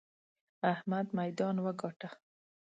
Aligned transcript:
احمد 0.73 1.05
ميدان 1.17 1.55
وګاټه! 1.65 2.09